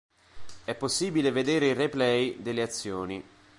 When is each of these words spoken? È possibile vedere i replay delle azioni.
È 0.63 0.73
possibile 0.73 1.29
vedere 1.29 1.67
i 1.67 1.73
replay 1.73 2.41
delle 2.41 2.63
azioni. 2.63 3.23